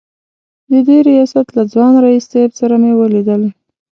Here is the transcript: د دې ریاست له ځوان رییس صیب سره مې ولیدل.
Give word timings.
د 0.71 0.73
دې 0.87 0.97
ریاست 1.09 1.47
له 1.57 1.63
ځوان 1.73 1.93
رییس 2.03 2.25
صیب 2.33 2.51
سره 2.59 2.75
مې 2.81 2.91
ولیدل. 2.95 3.41